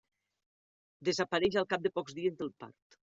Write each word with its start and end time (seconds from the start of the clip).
Desapareix 1.09 1.57
al 1.63 1.67
cap 1.75 1.83
de 1.85 1.91
pocs 1.99 2.17
dies 2.21 2.41
del 2.41 2.51
part. 2.65 2.99